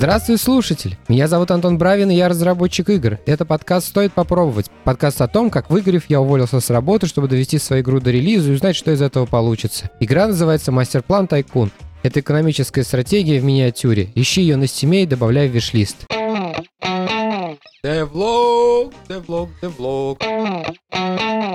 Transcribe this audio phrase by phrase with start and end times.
[0.00, 0.96] Здравствуй, слушатель!
[1.08, 3.18] Меня зовут Антон Бравин, и я разработчик игр.
[3.26, 4.70] Это подкаст «Стоит попробовать».
[4.82, 8.50] Подкаст о том, как выгорев, я уволился с работы, чтобы довести свою игру до релиза
[8.50, 9.90] и узнать, что из этого получится.
[10.00, 11.70] Игра называется «Masterplan Tycoon».
[12.02, 14.08] Это экономическая стратегия в миниатюре.
[14.14, 16.06] Ищи ее на Steam е и добавляй в wishlist.
[17.84, 20.18] Devlog, devlog, devlog.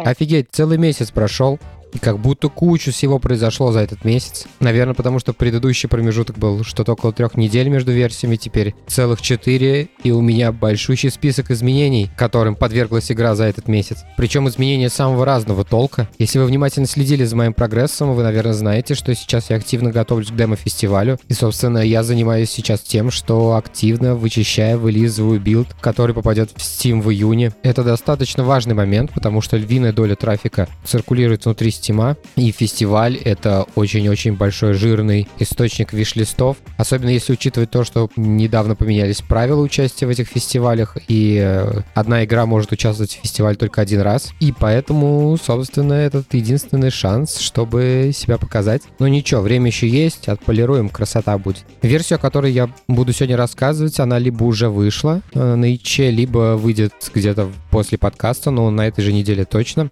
[0.06, 1.58] Офигеть, целый месяц прошел.
[1.96, 4.48] И как будто кучу всего произошло за этот месяц.
[4.60, 9.88] Наверное, потому что предыдущий промежуток был что-то около трех недель между версиями, теперь целых четыре,
[10.04, 14.04] и у меня большущий список изменений, которым подверглась игра за этот месяц.
[14.18, 16.10] Причем изменения самого разного толка.
[16.20, 20.32] Если вы внимательно следили за моим прогрессом, вы, наверное, знаете, что сейчас я активно готовлюсь
[20.32, 21.18] к демо-фестивалю.
[21.30, 27.02] И, собственно, я занимаюсь сейчас тем, что активно вычищаю, вылизываю build, который попадет в Steam
[27.02, 27.54] в июне.
[27.64, 32.18] Это достаточно важный момент, потому что львиная доля трафика циркулирует внутри Steam Steam а.
[32.36, 36.58] И фестиваль— это очень-очень большой жирный источник wishlist ов.
[36.78, 42.26] Особенно если учитывать то, что недавно поменялись правила участия в этих фестивалях, и э, одна
[42.26, 44.32] игра может участвовать в фестивале только один раз.
[44.40, 48.82] И поэтому, собственно, этот единственный шанс, чтобы себя показать.
[48.98, 51.66] Но ничего, время еще есть, отполируем, красота будет.
[51.84, 56.56] Версия, о которой я буду сегодня рассказывать, она либо уже вышла э, на itch, либо
[56.58, 59.90] выйдет где-то после подкаста, но на этой же неделе точно.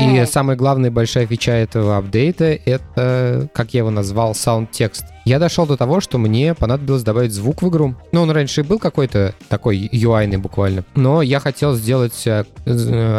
[0.00, 5.04] И самая главная большая фича этого апдейта— это, как я его назвал, sound-текст.
[5.24, 7.94] Я дошел до того, что мне понадобилось добавить звук в игру.
[8.12, 10.84] Ну, он раньше и был какой-то такой UI буквально.
[10.94, 12.44] Но я хотел сделать э,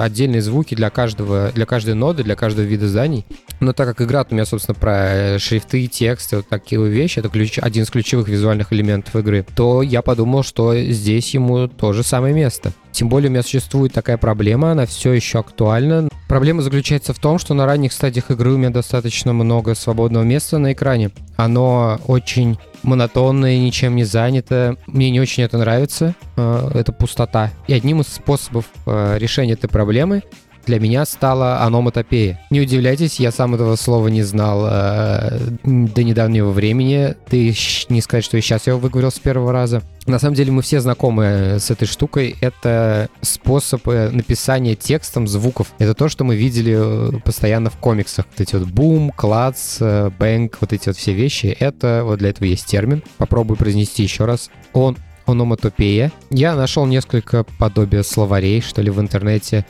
[0.02, 3.28] отдельные звуки для каждого, для каждой ноды, для каждого вида зданий.
[3.59, 7.59] Но так как игра у меня, собственно, про шрифты, тексты, вот такие вещи, это ключ,
[7.59, 12.33] один из ключевых визуальных элементов игры, то я подумал, что здесь ему то же самое
[12.33, 12.73] место.
[12.92, 16.09] Тем более у меня существует такая проблема, она все еще актуальна.
[16.28, 20.58] Проблема заключается в том, что на ранних стадиях игры у меня достаточно много свободного места
[20.58, 21.12] на экране.
[21.38, 24.78] Оно очень монотонное, ничем не занято.
[24.86, 27.52] Мне не очень это нравится, э, это пустота.
[27.67, 30.23] И одним из способов э, решения этой проблемы
[30.65, 32.39] для меня стала аноматопея.
[32.49, 37.15] Не удивляйтесь, я сам этого слова не знал э, до недавнего времени.
[37.30, 37.55] Ты
[37.89, 39.81] не сказать, что и сейчас я его выговорил с первого раза.
[40.05, 42.36] На самом деле мы все знакомы с этой штукой.
[42.42, 45.73] Это способ э, написания текстом звуков.
[45.77, 48.25] Это то, что мы видели э, постоянно в комиксах.
[48.31, 51.55] Вот эти вот бум, клац, э, бэнк, вот эти вот все вещи.
[51.59, 53.03] Это вот для этого есть термин.
[53.17, 54.49] Попробую произнести еще раз.
[54.73, 56.11] Он ономатопея.
[56.31, 59.65] Я нашел несколько подобия словарей, что ли, в интернете.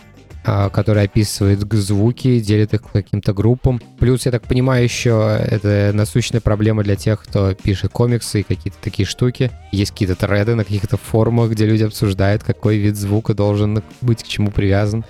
[0.45, 3.81] А, который описывает звуки, делит их каким-то группам.
[3.99, 8.77] Плюс, я так понимаю, еще это насущная проблема для тех, кто пишет комиксы и какие-то
[8.81, 9.51] такие штуки.
[9.71, 14.27] Есть какие-то треды на каких-то форумах, где люди обсуждают, какой вид звука должен быть к
[14.27, 15.03] чему привязан.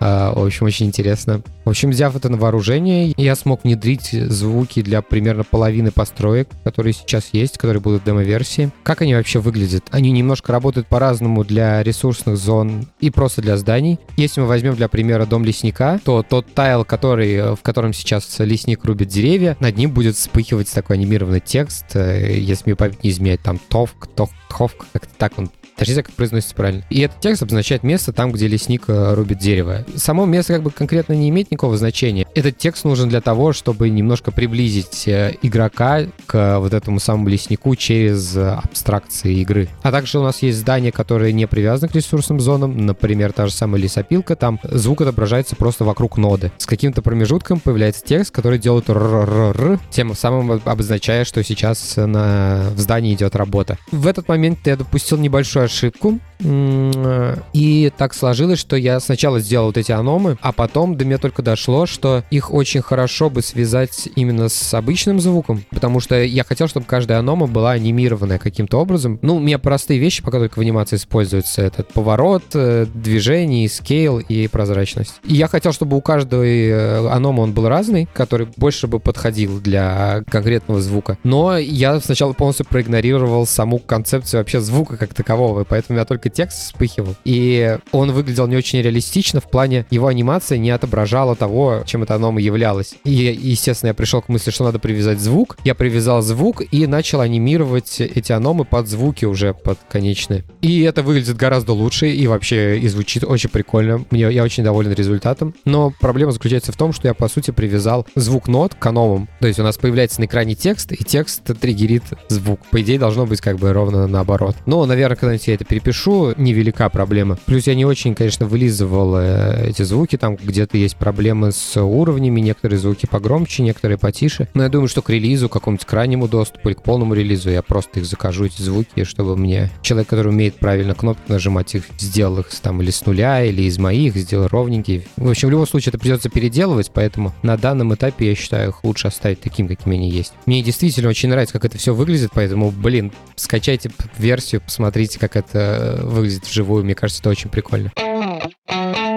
[0.00, 1.42] А, в общем, очень интересно.
[1.64, 6.92] В общем, взяв это на вооружение, я смог внедрить звуки для примерно половины построек, которые
[6.92, 8.70] сейчас есть, которые будут в демо-версии.
[8.82, 9.84] Как они вообще выглядят?
[9.90, 13.98] Они немножко работают по-разному для ресурсных зон и просто для зданий.
[14.16, 18.84] Если мы возьмем для примера дом лесника, то тот тайл, который, в котором сейчас лесник
[18.84, 21.96] рубит деревья, над ним будет вспыхивать такой анимированный текст.
[21.96, 26.12] Э, если мне память не изменяет, там товк, товк, товк, как-то так он Точнее, как
[26.12, 26.84] произносится правильно.
[26.90, 29.84] И этот текст обозначает место там, где лесник э, рубит дерево.
[29.96, 32.26] Само место как бы конкретно не имеет никакого значения.
[32.34, 37.74] Этот текст нужен для того, чтобы немножко приблизить э, игрока к вот этому самому леснику
[37.76, 39.68] через абстракции игры.
[39.82, 42.86] А также у нас есть здания, которые не привязаны к ресурсным зонам.
[42.86, 44.36] Например, та же самая лесопилка.
[44.36, 46.50] Там звук отображается просто вокруг ноды.
[46.58, 52.70] С каким-то промежутком появляется текст, который делает р тем самым обозначая, что сейчас на...
[52.74, 53.78] в здании идет работа.
[53.92, 56.18] В этот момент я допустил небольшой ошибку.
[56.40, 61.42] И так сложилось, что я сначала сделал вот эти аномы, а потом до меня только
[61.42, 66.68] дошло, что их очень хорошо бы связать именно с обычным звуком, потому что я хотел,
[66.68, 69.18] чтобы каждая анома была анимированная каким-то образом.
[69.22, 71.62] Ну, у меня простые вещи, пока только в анимации используются.
[71.62, 75.20] Это поворот, э, движение, скейл и прозрачность.
[75.24, 79.60] И я хотел, чтобы у каждой э, анома он был разный, который больше бы подходил
[79.60, 81.18] для конкретного звука.
[81.24, 86.04] Но я сначала полностью проигнорировал саму концепцию вообще звука как такового новый, поэтому у меня
[86.28, 87.16] только текст вспыхивал.
[87.24, 92.14] И он выглядел не очень реалистично в плане его анимация не отображала того, чем это
[92.14, 92.94] оно являлось.
[93.04, 95.56] И, естественно, я пришел к мысли, что надо привязать звук.
[95.64, 100.44] Я привязал звук и начал анимировать эти аномы под звуки уже, под конечные.
[100.60, 104.04] И это выглядит гораздо лучше и вообще и звучит очень прикольно.
[104.10, 105.54] Мне, я очень доволен результатом.
[105.64, 109.28] Но проблема заключается в том, что я, по сути, привязал звук нот к аномам.
[109.40, 112.60] То есть у нас появляется на экране текст, и текст триггерит звук.
[112.70, 114.56] По идее, должно быть как бы ровно наоборот.
[114.66, 117.38] Но, наверное, когда-нибудь я это перепишу, невелика проблема.
[117.46, 122.40] Плюс я не очень, конечно, вылизывал э, эти звуки, там где-то есть проблемы с уровнями,
[122.40, 124.48] некоторые звуки погромче, некоторые потише.
[124.54, 127.62] Но я думаю, что к релизу, к какому-нибудь крайнему доступу или к полному релизу я
[127.62, 132.40] просто их закажу, эти звуки, чтобы мне человек, который умеет правильно кнопки нажимать, их сделал
[132.40, 135.06] их там или с нуля, или из моих, сделал ровненький.
[135.16, 138.84] В общем, в любом случае это придется переделывать, поэтому на данном этапе я считаю их
[138.84, 140.32] лучше оставить таким, какими они есть.
[140.46, 146.00] Мне действительно очень нравится, как это все выглядит, поэтому, блин, скачайте версию, посмотрите, как это
[146.08, 146.84] выглядит вживую.
[146.84, 147.92] Мне кажется, это очень прикольно.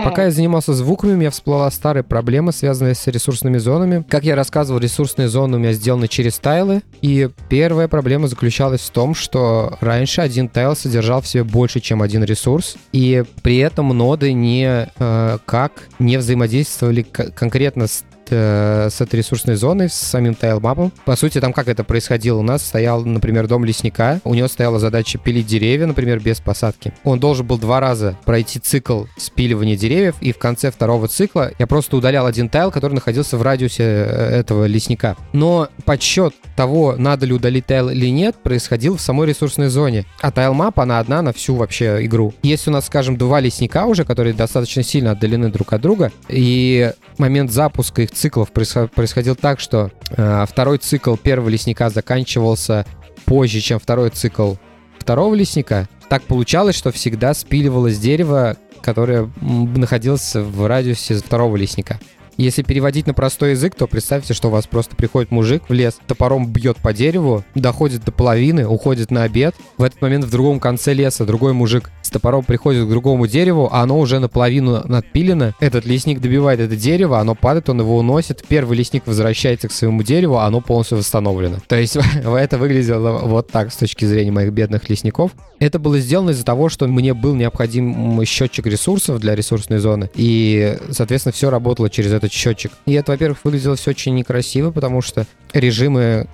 [0.04, 4.04] Пока я занимался звуками, у меня всплыла старая проблема, связанная с ресурсными зонами.
[4.10, 6.82] Как я рассказывал, ресурсные зоны у меня сделаны через тайлы.
[7.02, 12.02] И первая проблема заключалась в том, что раньше один тайл содержал в себе больше, чем
[12.02, 12.78] один ресурс.
[12.92, 19.56] И при этом ноды не э, как не взаимодействовали конкретно с э, с этой ресурсной
[19.56, 20.92] зоной, с самим тайлмапом.
[21.06, 22.40] По сути, там как это происходило?
[22.40, 24.20] У нас стоял, например, дом лесника.
[24.24, 26.94] У него стояла задача пилить деревья, например, без посадки.
[27.04, 31.68] Он должен был два раза пройти цикл спиливания деревьев, и в конце второго цикла я
[31.68, 35.16] просто удалял один тайл, который находился в радиусе э, этого лесника.
[35.34, 40.06] Но подсчет того, надо ли удалить тайл или нет, происходил в самой ресурсной зоне.
[40.22, 42.34] А тайлмап, она одна на всю вообще игру.
[42.44, 46.92] Если у нас, скажем, два лесника уже, которые достаточно сильно отдалены друг от друга, и
[47.18, 52.86] момент запуска их циклов происходил так, что э, второй цикл первого лесника заканчивался
[53.26, 54.56] позже, чем второй цикл
[55.00, 55.90] второго лесника.
[56.08, 62.00] Так получалось, что всегда спиливалось дерево, которое находилось в радиусе второго лесника.
[62.42, 66.00] Если переводить на простой язык, то представьте, что у вас просто приходит мужик в лес,
[66.08, 69.54] топором бьет по дереву, доходит до половины, уходит на обед.
[69.78, 73.70] В этот момент в другом конце леса другой мужик с топором приходит к другому дереву,
[73.72, 75.54] а оно уже наполовину надпилено.
[75.60, 78.44] Этот лесник добивает это дерево, оно падает, он его уносит.
[78.48, 81.58] Первый лесник возвращается к своему дереву, а оно полностью восстановлено.
[81.68, 81.96] То есть
[82.26, 85.32] это выглядело вот так с точки зрения моих бедных лесников.
[85.60, 90.10] Это было сделано из-за того, что мне был необходим счетчик ресурсов для ресурсной зоны.
[90.16, 92.72] И, соответственно, все работало через этот счетчик.
[92.86, 96.28] И это, во-первых, выглядело все очень некрасиво, потому что режимы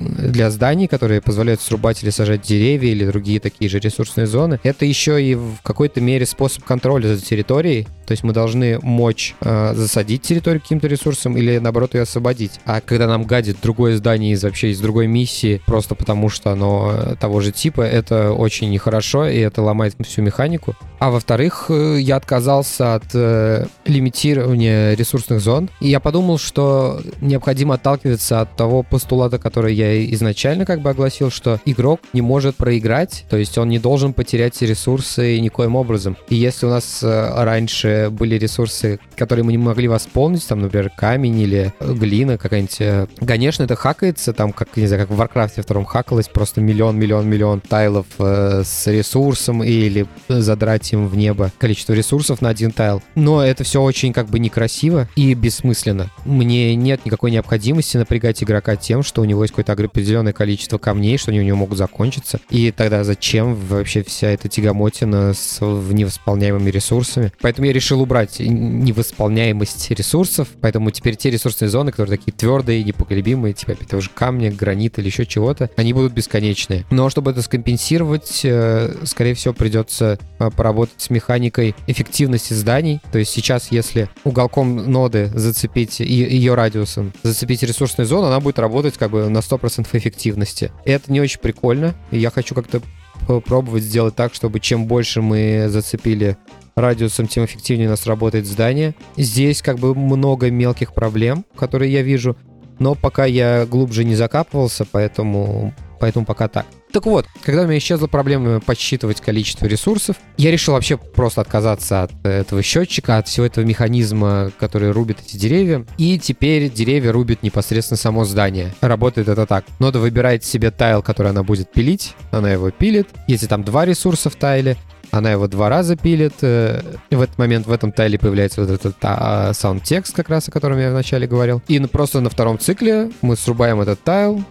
[0.00, 4.58] для зданий, которые позволяют срубать или сажать деревья или другие такие же ресурсные зоны.
[4.62, 7.86] Это еще и в какой-то мере способ контроля за территорией.
[8.06, 12.58] То есть мы должны мочь э, засадить территорию каким-то ресурсом или наоборот ее освободить.
[12.64, 16.92] А когда нам гадит другое здание из вообще из другой миссии, просто потому что оно
[16.92, 20.74] э, того же типа, это очень нехорошо, и это ломает всю механику.
[20.98, 25.70] А во-вторых, э, я отказался от э, лимитирования ресурсных зон.
[25.80, 31.30] И я подумал, что необходимо отталкиваться от того постулата, который я изначально как бы огласил,
[31.30, 36.16] что игрок не может проиграть, то есть он не должен потерять ресурсы никоим образом.
[36.28, 40.90] И если у нас э, раньше были ресурсы, которые мы не могли восполнить, там, например,
[40.96, 45.62] камень или глина какая-нибудь, э, конечно, это хакается, там, как, не знаю, как в Warcraft
[45.62, 51.52] втором хакалось, просто миллион, миллион, миллион тайлов э, с ресурсом или задрать им в небо
[51.58, 53.02] количество ресурсов на один тайл.
[53.14, 56.10] Но это все очень как бы некрасиво и бессмысленно.
[56.24, 61.18] Мне нет никакой необходимости напрягать игрока тем, что у него есть какой-то определенное количество камней,
[61.18, 62.40] что они у него могут закончиться.
[62.50, 67.32] И тогда зачем вообще вся эта тягомотина с невосполняемыми ресурсами?
[67.40, 73.54] Поэтому я решил убрать невосполняемость ресурсов, поэтому теперь те ресурсные зоны, которые такие твердые, непоколебимые,
[73.54, 76.84] типа того же камня, гранит или еще чего-то, они будут бесконечные.
[76.90, 83.00] Но чтобы это скомпенсировать, э, скорее всего, придется э, поработать с механикой эффективности зданий.
[83.12, 88.96] То есть сейчас, если уголком ноды зацепить ее радиусом, зацепить ресурсную зону, она будет работать
[88.96, 90.72] как бы на 100% 100% эффективности.
[90.84, 91.94] Это не очень прикольно.
[92.10, 92.80] И я хочу как-то
[93.26, 96.36] попробовать сделать так, чтобы чем больше мы зацепили
[96.74, 98.94] радиусом, тем эффективнее у нас работает здание.
[99.16, 102.36] Здесь как бы много мелких проблем, которые я вижу,
[102.78, 106.66] но пока я глубже не закапывался, поэтому, поэтому пока так.
[106.92, 112.02] Так вот, когда у меня исчезла проблема подсчитывать количество ресурсов, я решил вообще просто отказаться
[112.02, 115.86] от этого счетчика, от всего этого механизма, который рубит эти деревья.
[115.98, 118.74] И теперь деревья рубит непосредственно само здание.
[118.80, 119.64] Работает это так.
[119.78, 123.08] Нода выбирает себе тайл, который она будет пилить, она его пилит.
[123.28, 124.76] Если там два ресурса в тайле,
[125.12, 126.34] она его два раза пилит.
[126.42, 130.48] Э, в этот момент в этом tile е появляется вот этот sound text, как раз
[130.48, 131.62] о котором я вначале говорил.
[131.68, 134.44] И просто на втором цикле мы срубаем этот tile,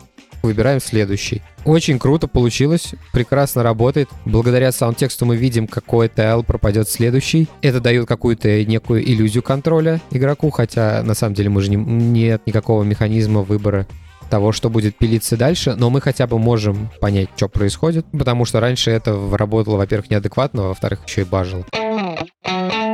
[0.44, 1.42] выбираем следующий.
[1.66, 4.10] Очень круто получилось, прекрасно работает.
[4.26, 7.48] Благодаря sound text у мы видим, какой tile пропадет следующий.
[7.62, 12.42] Это дает какую-то некую иллюзию контроля игроку, хотя на самом деле мы же не, нет
[12.46, 13.88] никакого механизма выбора
[14.30, 18.60] того, что будет пилиться дальше, но мы хотя бы можем понять, что происходит, потому что
[18.60, 21.66] раньше это работало, во-первых, неадекватно, во-вторых, еще и бажило.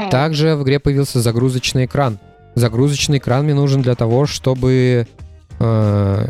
[0.09, 2.19] Также в игре появился загрузочный экран.
[2.55, 5.07] Загрузочный экран мне нужен для того, чтобы
[5.59, 6.29] э,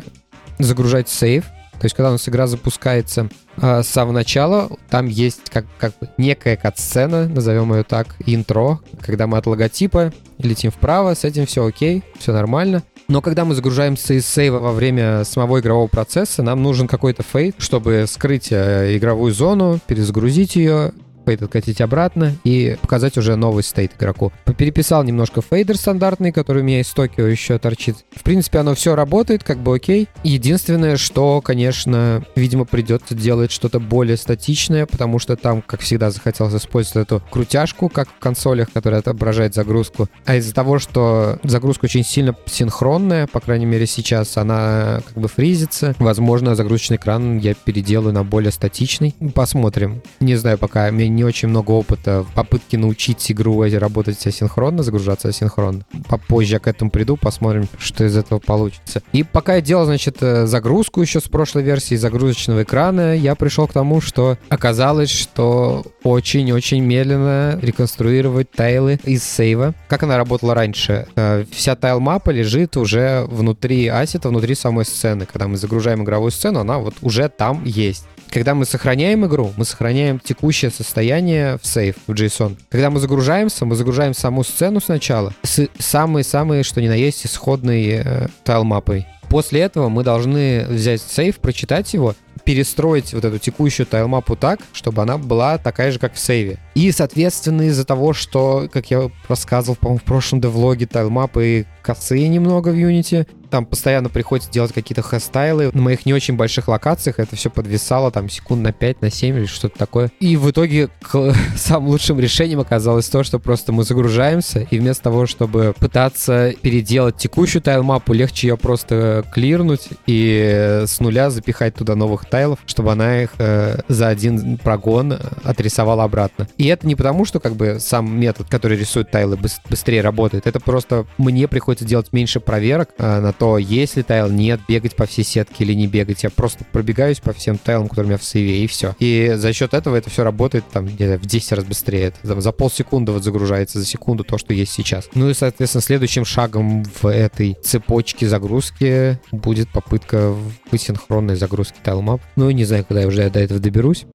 [0.59, 1.45] загружать сейв
[1.79, 5.93] То есть, когда у нас игра запускается э, с самого начала, там есть как, как
[5.99, 11.45] бы некая кат-сцена, назовем ее так, интро, когда мы от логотипа летим вправо, с этим
[11.45, 12.83] все окей, все нормально.
[13.07, 17.55] Но когда мы загружаемся из сейва во время самого игрового процесса, нам нужен какой-то фейт,
[17.59, 20.91] чтобы скрыть э, игровую зону, перезагрузить ее,
[21.25, 24.31] fade откатить обратно и показать уже новый state игроку.
[24.57, 27.97] Переписал немножко fader стандартный, который у меня из Токио еще торчит.
[28.15, 30.07] В принципе, оно все работает, как бы окей.
[30.23, 36.55] Единственное, что, конечно, видимо, придется делать что-то более статичное, потому что там, как всегда, захотелось
[36.55, 40.07] использовать эту крутяшку, как в консолях, которая отображает загрузку.
[40.25, 45.27] А из-за того, что загрузка очень сильно синхронная, по крайней мере сейчас, она как бы
[45.27, 45.95] фризится.
[45.99, 49.15] Возможно, загрузочный экран я переделаю на более статичный.
[49.33, 50.01] Посмотрим.
[50.19, 55.29] Не знаю пока, мне не очень много опыта в попытке научить игру работать асинхронно, загружаться
[55.29, 55.85] асинхронно.
[56.07, 59.01] Попозже я к этому приду, посмотрим, что из этого получится.
[59.13, 63.67] И пока я делал, значит, э, загрузку еще с прошлой версии загрузочного экрана, я пришел
[63.67, 69.73] к тому, что оказалось, что очень-очень медленно реконструировать тайлы из сейва.
[69.87, 71.07] Как она работала раньше?
[71.15, 75.25] Э, вся тайл-мапа лежит уже внутри асета, внутри самой сцены.
[75.25, 78.05] Когда мы загружаем игровую сцену, она вот уже там есть.
[78.29, 82.57] Когда мы сохраняем игру, мы сохраняем текущее состояние в сейф, в JSON.
[82.69, 87.85] Когда мы загружаемся, мы загружаем саму сцену сначала с самой-самой, что ни на есть, исходной
[87.87, 89.07] э, тайл-мапой.
[89.29, 95.01] После этого мы должны взять сейф, прочитать его, перестроить вот эту текущую тайлмапу так, чтобы
[95.01, 96.59] она была такая же, как в сейве.
[96.75, 102.69] И, соответственно, из-за того, что, как я рассказывал, по-моему, в прошлом девлоге, тайлмапы косые немного
[102.69, 105.71] в Unity, там постоянно приходится делать какие-то хэстайлы.
[105.71, 109.37] На моих не очень больших локациях это все подвисало там секунд на 5, на 7
[109.37, 110.11] или что-то такое.
[110.19, 110.89] И в итоге
[111.55, 117.15] самым лучшим решением оказалось то, что просто мы загружаемся, и вместо того, чтобы пытаться переделать
[117.15, 123.23] текущую тайлмапу, легче ее просто клирнуть и с нуля запихать туда новых тайлов, чтобы она
[123.23, 126.49] их э, за один прогон отрисовала обратно.
[126.57, 130.45] И это не потому, что как бы сам метод, который рисует тайлы, быстрее работает.
[130.45, 134.95] Это просто мне приходится делать меньше проверок э, на то, есть ли тайл, нет, бегать
[134.95, 136.23] по всей сетке или не бегать.
[136.23, 138.95] Я просто пробегаюсь по всем тайлам, которые у меня в сейве, и все.
[138.99, 142.07] И за счет этого это все работает там где-то в 10 раз быстрее.
[142.07, 145.09] Это, там, за полсекунды вот загружается, за секунду то, что есть сейчас.
[145.13, 150.35] Ну и, соответственно, следующим шагом в этой цепочке загрузки будет попытка
[150.77, 152.21] синхронной загрузки тайлмап.
[152.35, 154.05] Ну и не знаю, когда я уже до этого доберусь.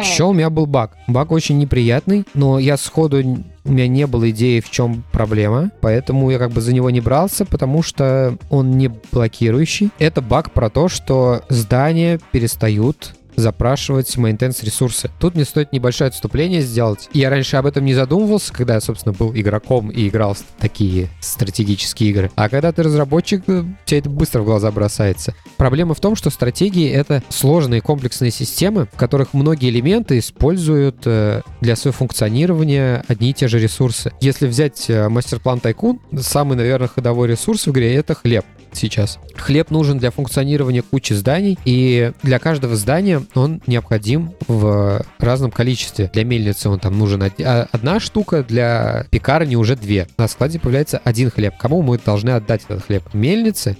[0.00, 0.96] Еще у меня был баг.
[1.06, 3.18] Баг очень неприятный, но я сходу
[3.64, 7.00] у меня не было идеи, в чем проблема, поэтому я как бы за него не
[7.00, 9.90] брался, потому что он не блокирующий.
[9.98, 15.10] Это баг про то, что здания перестают запрашивать maintenance ресурсы.
[15.18, 17.08] Тут мне стоит небольшое отступление сделать.
[17.12, 21.08] Я раньше об этом не задумывался, когда я, собственно, был игроком и играл в такие
[21.20, 22.30] стратегические игры.
[22.34, 25.34] А когда ты разработчик, э, тебе это быстро в глаза бросается.
[25.56, 31.42] Проблема в том, что стратегии— это сложные комплексные системы, в которых многие элементы используют э,
[31.60, 34.12] для своего функционирования одни и те же ресурсы.
[34.20, 38.44] Если взять э, мастер-план Тайкун, самый, наверное, ходовой ресурс в игре— это хлеб
[38.78, 39.18] сейчас.
[39.34, 46.10] Хлеб нужен для функционирования кучи зданий, и для каждого здания он необходим в разном количестве.
[46.12, 50.06] Для мельницы он там нужен а, одна штука, для пекарни уже две.
[50.16, 51.54] На складе появляется один хлеб.
[51.58, 53.02] Кому мы должны отдать этот хлеб?
[53.12, 53.76] Мельнице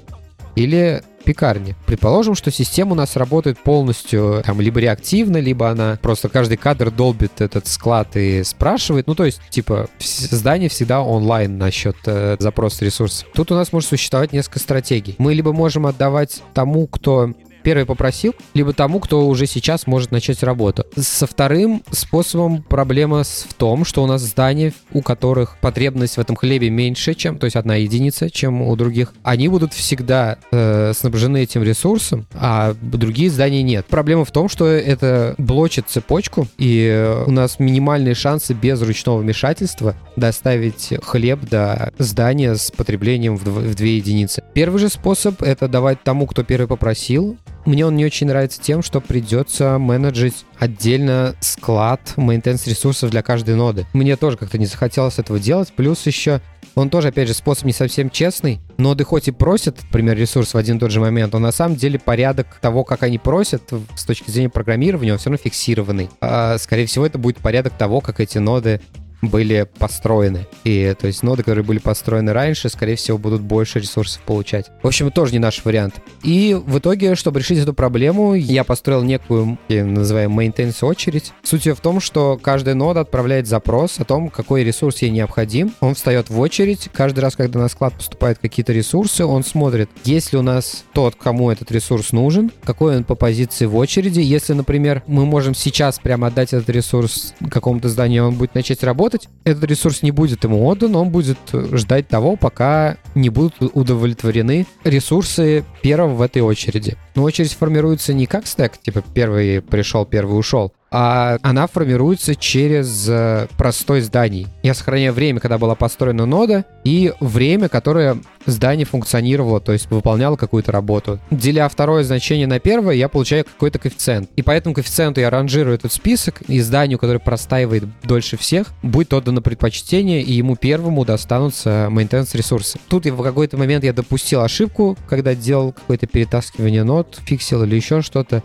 [0.58, 1.76] или пекарни.
[1.86, 6.90] Предположим, что система у нас работает полностью там либо реактивно, либо она просто каждый кадр
[6.90, 9.06] долбит этот склад и спрашивает.
[9.06, 13.28] Ну, то есть, типа, здание всегда онлайн насчет э, запроса ресурсов.
[13.34, 15.16] Тут у нас может существовать несколько стратегий.
[15.18, 17.34] Мы либо можем отдавать тому, кто
[17.68, 20.86] первый попросил, либо тому, кто уже сейчас может начать работу.
[20.96, 26.34] Со вторым способом проблема в том, что у нас здания, у которых потребность в этом
[26.34, 31.42] хлебе меньше, чем, то есть одна единица, чем у других, они будут всегда э, снабжены
[31.42, 33.84] этим ресурсом, а другие здания нет.
[33.84, 39.94] Проблема в том, что это блочит цепочку, и у нас минимальные шансы без ручного вмешательства
[40.16, 44.42] доставить хлеб до здания с потреблением в, в две единицы.
[44.54, 48.82] Первый же способ— это давать тому, кто первый попросил, мне он не очень нравится тем,
[48.82, 53.86] что придется менеджить отдельно склад maintenance ресурсов для каждой ноды.
[53.92, 55.72] Мне тоже как-то не захотелось этого делать.
[55.76, 56.40] Плюс еще
[56.74, 58.60] он тоже, опять же, способ не совсем честный.
[58.76, 61.76] Ноды хоть и просят, например, ресурс в один и тот же момент, но на самом
[61.76, 63.62] деле порядок того, как они просят
[63.96, 66.08] с точки зрения программирования, он все равно фиксированный.
[66.20, 68.80] А, скорее всего, это будет порядок того, как эти ноды
[69.22, 70.46] были построены.
[70.64, 74.70] И то есть ноды, которые были построены раньше, скорее всего, будут больше ресурсов получать.
[74.82, 75.94] В общем, тоже не наш вариант.
[76.22, 81.32] И в итоге, чтобы решить эту проблему, я построил некую, называем, maintenance очередь.
[81.42, 85.72] Суть ее в том, что каждая нода отправляет запрос о том, какой ресурс ей необходим.
[85.80, 86.88] Он встает в очередь.
[86.92, 91.14] Каждый раз, когда на склад поступают какие-то ресурсы, он смотрит, есть ли у нас тот,
[91.16, 94.20] кому этот ресурс нужен, какой он по позиции в очереди.
[94.20, 99.07] Если, например, мы можем сейчас прямо отдать этот ресурс какому-то зданию, он будет начать работать,
[99.14, 105.64] этот ресурс не будет ему отдан, он будет ждать того, пока не будут удовлетворены ресурсы
[105.82, 106.96] первого в этой очереди.
[107.14, 113.08] Но очередь формируется не как стек, типа первый пришел, первый ушел, а она формируется через
[113.08, 114.46] э, простой зданий.
[114.62, 120.36] Я сохраняю время, когда была построена нода, и время, которое здание функционировало, то есть выполняло
[120.36, 121.18] какую-то работу.
[121.30, 124.30] Деля второе значение на первое, я получаю какой-то коэффициент.
[124.36, 129.12] И по этому коэффициенту я ранжирую этот список, и зданию, которое простаивает дольше всех, будет
[129.12, 132.78] отдано предпочтение, и ему первому достанутся maintenance ресурсы.
[132.88, 137.76] Тут я в какой-то момент я допустил ошибку, когда делал какое-то перетаскивание нод, фиксил или
[137.76, 138.42] еще что-то.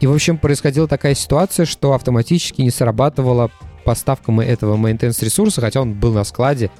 [0.00, 3.50] И, в общем, происходила такая ситуация, что автоматически не срабатывала
[3.84, 6.70] поставка этого maintenance ресурса, хотя он был на складе,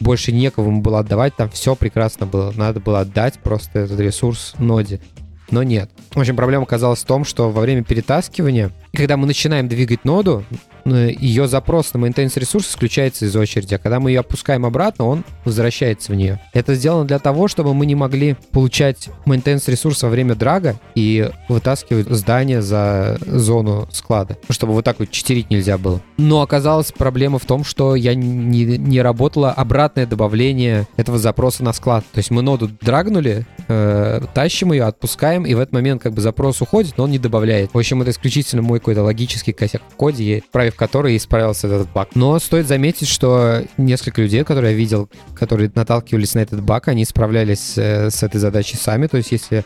[0.00, 2.52] больше некого ему было отдавать, там все прекрасно было.
[2.54, 5.00] Надо было отдать просто этот ресурс ноде.
[5.50, 5.90] Но нет.
[6.14, 10.44] В общем, проблема оказалась в том, что во время перетаскивания, когда мы начинаем двигать ноду,
[10.84, 15.24] ее запрос на maintenance ресурс исключается из очереди, а когда мы ее опускаем обратно, он
[15.44, 16.40] возвращается в нее.
[16.52, 21.28] Это сделано для того, чтобы мы не могли получать maintenance ресурс во время драга и
[21.48, 26.00] вытаскивать здание за зону склада, чтобы вот так вот читерить нельзя было.
[26.16, 31.72] Но оказалась проблема в том, что я не, не работало обратное добавление этого запроса на
[31.72, 32.04] склад.
[32.12, 36.20] То есть мы ноду драгнули, э, тащим ее, отпускаем, и в этот момент как бы
[36.20, 37.74] запрос уходит, но он не добавляет.
[37.74, 40.42] В общем, это исключительно мой какой-то логический косяк в коде.
[40.52, 42.10] Правив в которой исправился этот баг.
[42.14, 47.04] Но стоит заметить, что несколько людей, которые я видел, которые наталкивались на этот баг, они
[47.04, 49.06] справлялись э, с этой задачей сами.
[49.06, 49.64] То есть если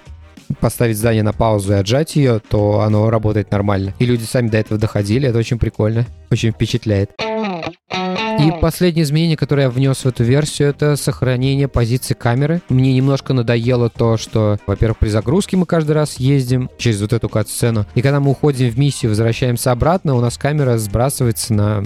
[0.60, 3.94] поставить здание на паузу и отжать ее, то оно работает нормально.
[3.98, 7.10] И люди сами до этого доходили, это очень прикольно, очень впечатляет.
[8.40, 12.62] И последнее изменение, которое я внес в эту версию, это сохранение позиции камеры.
[12.68, 17.28] Мне немножко надоело то, что, во-первых, при загрузке мы каждый раз ездим через вот эту
[17.28, 17.86] кат-сцену.
[17.94, 21.84] И когда мы уходим в миссию, возвращаемся обратно, у нас камера сбрасывается на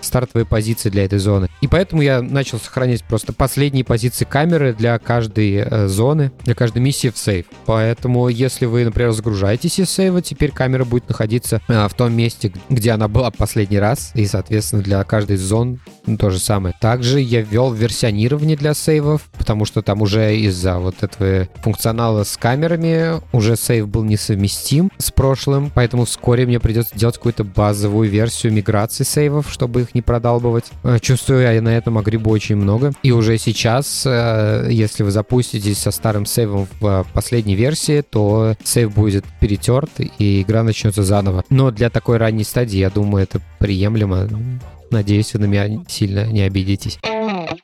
[0.00, 1.48] стартовые позиции для этой зоны.
[1.60, 6.82] И поэтому я начал сохранять просто последние позиции камеры для каждой э, зоны, для каждой
[6.82, 7.46] миссии в сейв.
[7.66, 12.52] Поэтому, если вы, например, загружаетесь из сейва, теперь камера будет находиться э, в том месте,
[12.68, 15.80] где она была последний раз, и, соответственно, для каждой из зон
[16.18, 16.74] то же самое.
[16.80, 22.36] Также я ввел версионирование для сейвов, потому что там уже из-за вот этого функционала с
[22.36, 28.52] камерами уже сейв был несовместим с прошлым, поэтому вскоре мне придется делать какую-то базовую версию
[28.52, 30.64] миграции сейвов, чтобы их их не продалбывать.
[30.84, 32.92] Э, чувствую я на этом огребу очень много.
[33.02, 38.54] И уже сейчас, э, если вы запуститесь со старым сейвом в э, последней версии, то
[38.62, 41.44] сейв будет перетерт, и игра начнется заново.
[41.50, 44.28] Но для такой ранней стадии, я думаю, это приемлемо.
[44.90, 46.98] Надеюсь, вы на меня сильно не обидитесь.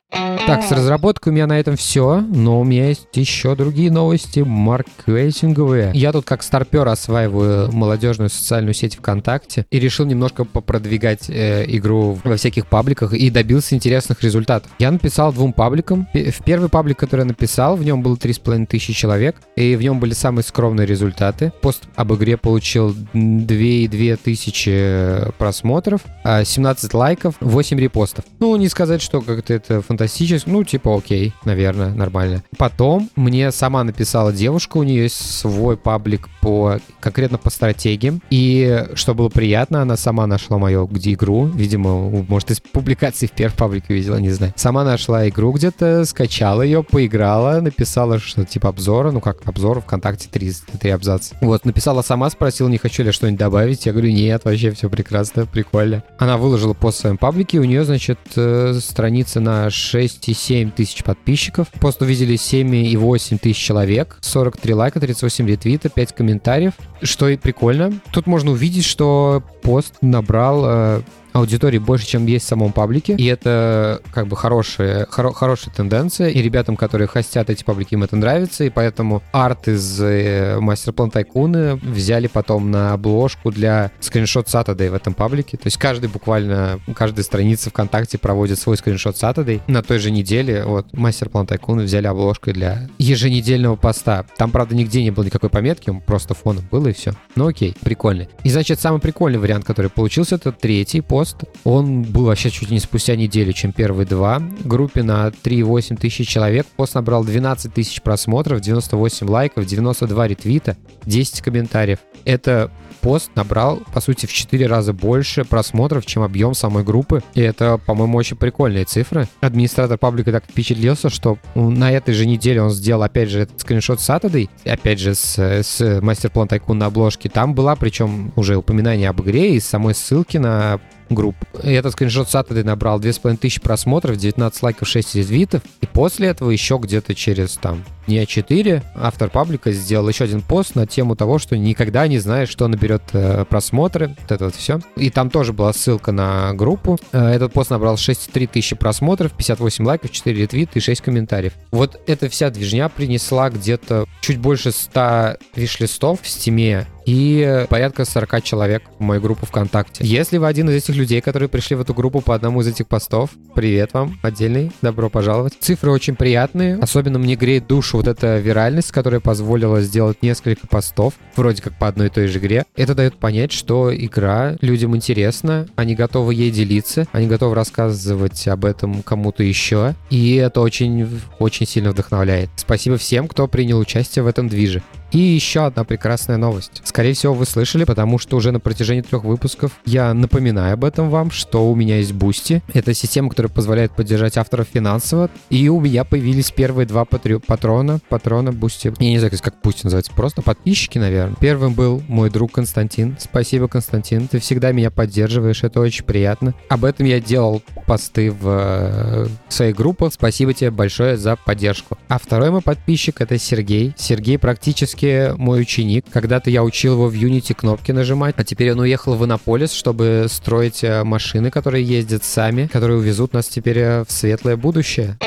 [0.09, 4.39] Так, с разработкой у меня на этом все, но у меня есть еще другие новости
[4.39, 5.91] маркетинговые.
[5.93, 12.17] Я тут как старпер осваиваю молодежную социальную сеть ВКонтакте и решил немножко попродвигать э, игру
[12.23, 14.71] во всяких пабликах и добился интересных результатов.
[14.79, 16.07] Я написал двум пабликам.
[16.13, 19.99] В первый паблик, который я написал, в нем было 3,5 тысячи человек, и в нем
[19.99, 21.51] были самые скромные результаты.
[21.61, 28.23] Пост об игре получил 2,2 тысячи просмотров, 17 а лайков, 8 репостов.
[28.39, 29.96] Ну, не сказать, что как-то это фантастически
[30.45, 32.43] ну, типа, окей, наверное, нормально.
[32.57, 38.21] Потом мне сама написала девушка, у нее есть свой паблик по конкретно по стратегиям.
[38.29, 41.45] И что было приятно, она сама нашла мою где игру.
[41.45, 44.53] Видимо, может, из публикаций в первом паблике видела, не знаю.
[44.55, 50.29] Сама нашла игру где-то, скачала ее, поиграла, написала, что типа обзора, ну как обзор ВКонтакте
[50.31, 51.35] 3, 3 абзаца.
[51.41, 53.85] Вот, написала сама, спросила, не хочу ли что-нибудь добавить.
[53.85, 56.03] Я говорю, нет, вообще все прекрасно, прикольно.
[56.17, 61.03] Она выложила пост в своем паблике, у нее, значит, э, страница на 6 27 тысяч
[61.03, 61.67] подписчиков.
[61.79, 66.73] Пост увидели 7,8 тысяч человек, 43 лайка, 38 ретвита, 5 комментариев.
[67.01, 67.93] Что и прикольно.
[68.11, 71.01] Тут можно увидеть, что пост набрал э,
[71.37, 73.15] аудитории больше, чем есть в самом паблике.
[73.15, 76.29] И это как бы хорошая, хоро, хорошая тенденция.
[76.29, 78.63] И ребятам, которые хостят эти паблики, им это нравится.
[78.63, 84.89] И поэтому арт из э, Мастер План Тайкуны взяли потом на обложку для скриншот Saturday
[84.89, 85.57] в этом паблике.
[85.57, 89.61] То есть каждый буквально, каждая страница ВКонтакте проводит свой скриншот Saturday.
[89.67, 94.25] На той же неделе вот Мастер План Тайкуны взяли обложкой для еженедельного поста.
[94.37, 97.13] Там, правда, нигде не было никакой пометки, просто фоном было и все.
[97.35, 98.29] Ну окей, прикольный.
[98.43, 101.43] И значит, самый прикольный вариант, который получился, это третий пост пост.
[101.63, 104.41] Он был вообще чуть не спустя неделю, чем первые два.
[104.63, 106.65] Группе на 3,8 тысяч человек.
[106.75, 111.99] Пост набрал 12 тысяч просмотров, 98 лайков, 92 ретвита, 10 комментариев.
[112.25, 117.23] Это пост набрал, по сути, в 4 раза больше просмотров, чем объем самой группы.
[117.35, 119.27] И это, по-моему, очень прикольные цифры.
[119.41, 123.99] Администратор паблика так впечатлился, что на этой же неделе он сделал, опять же, этот скриншот
[123.99, 127.29] Saturday, опять же, с, с мастер-план Тайкун на обложке.
[127.29, 131.35] Там была, причем, уже упоминание об игре и самой ссылки на групп.
[131.61, 135.63] Этот скриншот Saturday набрал 2500 просмотров, 19 лайков, 6 ретвитов.
[135.81, 140.75] И после этого еще где-то через там дня 4 автор паблика сделал еще один пост
[140.75, 144.15] на тему того, что никогда не знаешь, что наберет э, просмотры.
[144.21, 144.79] Вот это вот все.
[144.95, 146.97] И там тоже была ссылка на группу.
[147.11, 151.53] Э, этот пост набрал 6,3 тысячи просмотров, 58 лайков, 4 ретвита и 6 комментариев.
[151.71, 158.43] Вот эта вся движня принесла где-то чуть больше 100 виш-листов в стиме и порядка 40
[158.43, 160.05] человек в мою группу ВКонтакте.
[160.05, 162.87] Если вы один из этих людей, которые пришли в эту группу по одному из этих
[162.87, 165.53] постов, привет вам, отдельный, добро пожаловать.
[165.59, 171.15] Цифры очень приятные, особенно мне греет душу вот эта виральность, которая позволила сделать несколько постов,
[171.35, 172.63] вроде как по одной и той же игре.
[172.75, 178.65] Это дает понять, что игра людям интересна, они готовы ей делиться, они готовы рассказывать об
[178.65, 182.49] этом кому-то еще, и это очень, очень сильно вдохновляет.
[182.55, 184.83] Спасибо всем, кто принял участие в этом движе.
[185.11, 186.81] И еще одна прекрасная новость.
[186.83, 191.09] Скорее всего, вы слышали, потому что уже на протяжении трех выпусков я напоминаю об этом
[191.09, 192.61] вам, что у меня есть Boosty.
[192.73, 195.29] Это система, которая позволяет поддержать авторов финансово.
[195.49, 197.37] И у меня появились первые два патри...
[197.39, 197.99] патрона.
[198.09, 198.93] Патрона Boosty.
[198.99, 200.11] Я не знаю, как Boosty называется.
[200.13, 201.35] Просто подписчики, наверное.
[201.39, 203.15] Первым был мой друг Константин.
[203.19, 204.27] Спасибо, Константин.
[204.27, 205.63] Ты всегда меня поддерживаешь.
[205.63, 206.53] Это очень приятно.
[206.69, 210.13] Об этом я делал посты в, э, в своих группах.
[210.13, 211.97] Спасибо тебе большое за поддержку.
[212.07, 213.93] А второй мой подписчик это Сергей.
[213.97, 216.05] Сергей практически практически мой ученик.
[216.11, 220.25] Когда-то я учил его в Unity кнопки нажимать, а теперь он уехал в Иннополис, чтобы
[220.29, 225.17] строить э, машины, которые ездят сами, которые увезут нас теперь э, в светлое будущее.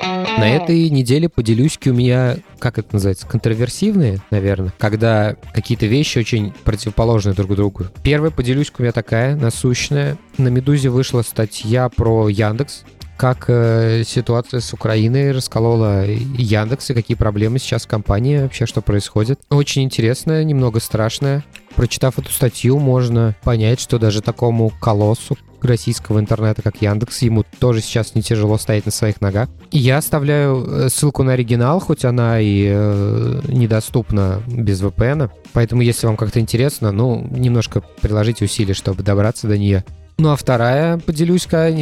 [0.00, 6.52] На этой неделе поделюсь, у меня, как это называется, контроверсивные, наверное, когда какие-то вещи очень
[6.64, 7.86] противоположны друг другу.
[8.02, 10.16] Первая поделюсь у меня такая, насущная.
[10.36, 12.84] На «Медузе» вышла статья про Яндекс,
[13.16, 18.80] как э, ситуация с Украиной расколола Яндекс и какие проблемы сейчас в компании, вообще что
[18.80, 19.40] происходит.
[19.50, 21.44] Очень интересно, немного страшно.
[21.76, 27.80] Прочитав эту статью, можно понять, что даже такому колоссу российского интернета, как Яндекс, ему тоже
[27.80, 29.48] сейчас не тяжело стоять на своих ногах.
[29.70, 35.30] Я оставляю э, ссылку на оригинал, хоть она и э, недоступна без VPN.
[35.52, 39.84] Поэтому, если вам как-то интересно, ну, немножко приложите усилия, чтобы добраться до нее.
[40.16, 41.74] Ну а вторая, поделюсь-ка,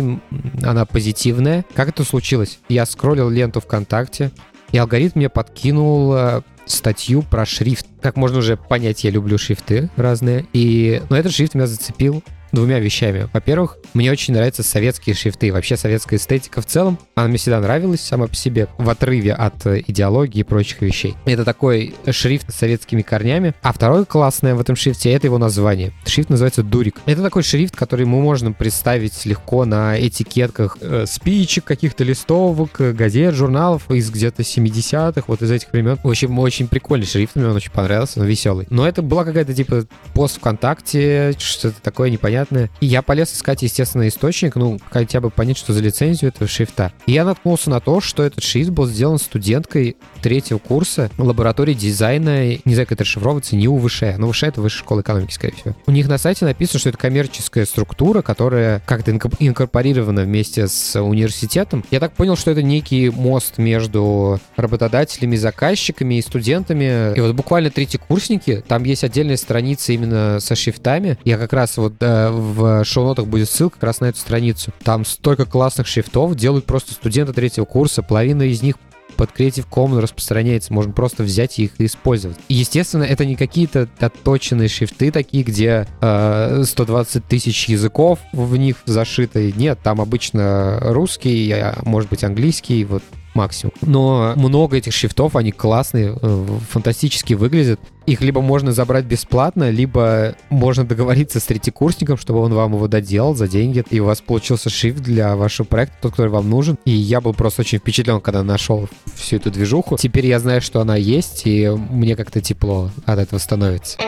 [0.62, 1.64] она позитивная.
[1.74, 2.60] Как это случилось?
[2.68, 4.30] Я скроллил ленту ВКонтакте,
[4.72, 7.86] и алгоритм мне подкинул э, статью про шрифт.
[8.00, 10.46] Как можно уже понять, я люблю шрифты разные.
[10.54, 13.28] И, но этот шрифт меня зацепил двумя вещами.
[13.32, 16.98] Во-первых, мне очень нравятся советские шрифты, вообще советская эстетика в целом.
[17.14, 21.14] Она мне всегда нравилась сама по себе, в отрыве от идеологии и прочих вещей.
[21.24, 23.54] Это такой шрифт с советскими корнями.
[23.62, 25.92] А второе классное в этом шрифте— это его название.
[26.06, 26.96] Шрифт называется Дурик.
[27.06, 33.34] Это такой шрифт, который мы можем представить легко на этикетках э, спичек, каких-то листовок, газет,
[33.34, 35.98] журналов из где-то 70-х, вот из этих времен.
[36.02, 38.66] В общем, очень прикольный шрифт, мне он очень понравился, он веселый.
[38.70, 42.70] Но это была какая-то типа пост ВКонтакте, что-то такое непонятное непонятное.
[42.80, 46.92] И я полез искать, естественно, источник, ну, хотя бы понять, что за лицензию этого шрифта.
[47.06, 52.54] И я наткнулся на то, что этот шрифт был сделан студенткой третьего курса лаборатории дизайна,
[52.64, 54.02] не знаю, как это расшифровывается, не УВШ.
[54.18, 55.76] Но УВШ— это Высшая школа экономики, скорее всего.
[55.86, 61.84] У них на сайте написано, что это коммерческая структура, которая как-то инкорпорирована вместе с университетом.
[61.90, 67.16] Я так понял, что это некий мост между работодателями, заказчиками и студентами.
[67.16, 71.18] И вот буквально третьи курсники, там есть отдельная страница именно со шрифтами.
[71.24, 74.72] Я как раз вот э, в шоу-нотах будет ссылка как раз на эту страницу.
[74.84, 78.02] Там столько классных шрифтов делают просто студенты третьего курса.
[78.02, 78.76] Половина из них
[79.22, 82.36] под Creative Commons распространяется, можно просто взять их и использовать.
[82.48, 88.78] И, естественно, это не какие-то отточенные шрифты такие, где э, 120 тысяч языков в них
[88.84, 89.54] зашиты.
[89.56, 93.04] Нет, там обычно русский, а может быть английский, вот
[93.34, 93.74] максимум.
[93.82, 97.78] Но много этих шрифтов, они классные, э, фантастически выглядят.
[98.06, 103.34] Их либо можно забрать бесплатно, либо можно договориться с третьекурсником, чтобы он вам его доделал
[103.34, 106.78] за деньги, и у вас получился шрифт для вашего проекта, тот, который вам нужен.
[106.84, 109.96] И я был просто очень впечатлен, когда нашел всю эту движуху.
[109.96, 113.98] Теперь я знаю, что она есть, и мне как-то тепло от этого становится.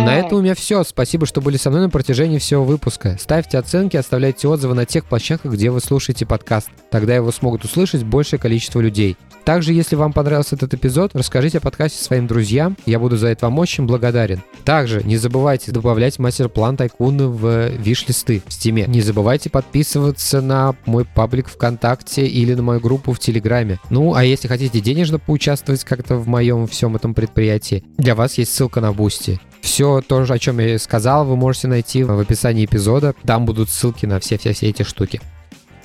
[0.00, 0.82] На этом у меня все.
[0.84, 3.16] Спасибо, что были со мной на протяжении всего выпуска.
[3.20, 6.68] Ставьте оценки, оставляйте отзывы на тех площадках, где вы слушаете подкаст.
[6.90, 9.16] Тогда его смогут услышать большее количество людей.
[9.44, 12.76] Также, если вам понравился этот эпизод, расскажите о подкасте своим друзьям.
[12.86, 14.42] Я буду за это вам очень благодарен.
[14.64, 18.86] Также не забывайте добавлять Masterplan Tycoon а в wishlist ы в Steam е.
[18.86, 23.78] Не забывайте подписываться на мой паблик ВКонтакте или на мою группу в Телеграме.
[23.90, 28.54] Ну, а если хотите денежно поучаствовать как-то в моем всем этом предприятии, для вас есть
[28.54, 29.40] ссылка на Boosty.
[29.64, 33.14] Все то, о чем я сказал, вы можете найти в описании эпизода.
[33.24, 35.22] Там будут ссылки на все-все-все эти штуки.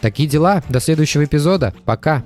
[0.01, 0.61] Такие дела.
[0.67, 1.73] До следующего эпизода.
[1.85, 2.21] Пока.